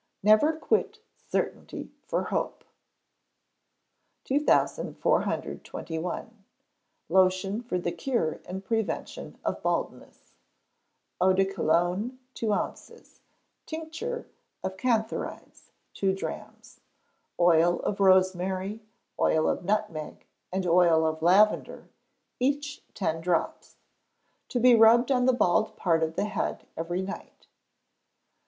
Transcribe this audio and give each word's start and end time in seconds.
[NEVER 0.23 0.53
QUIT 0.53 0.97
CERTAINTY 1.31 1.91
FOR 2.07 2.23
HOPE.] 2.23 2.63
2421. 4.23 6.43
Lotion 7.07 7.61
for 7.61 7.77
the 7.77 7.91
Cure 7.91 8.39
and 8.45 8.65
Prevention 8.65 9.37
of 9.45 9.61
Baldness. 9.61 10.33
Eau 11.21 11.33
de 11.33 11.45
Cologne, 11.45 12.17
two 12.33 12.51
ounces; 12.51 13.21
tincture 13.67 14.27
of 14.63 14.75
cantharides, 14.75 15.69
two 15.93 16.15
drachms; 16.15 16.79
oil 17.39 17.79
of 17.81 17.99
rosemary, 17.99 18.81
oil 19.19 19.47
of 19.47 19.63
nutmeg, 19.63 20.25
and 20.51 20.65
oil 20.65 21.05
of 21.05 21.21
lavender, 21.21 21.89
each 22.39 22.81
ten 22.95 23.21
drops. 23.21 23.75
To 24.49 24.59
be 24.59 24.73
rubbed 24.73 25.11
on 25.11 25.27
the 25.27 25.31
bald 25.33 25.75
part 25.75 26.01
of 26.01 26.15
the 26.15 26.25
head 26.25 26.65
every 26.75 27.03
night. 27.03 27.45